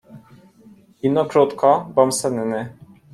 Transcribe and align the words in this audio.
Ino 1.09 1.25
krótko, 1.33 1.69
bom 1.99 2.15
senny. 2.21 2.65